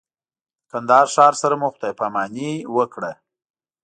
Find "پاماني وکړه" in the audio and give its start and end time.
1.99-3.11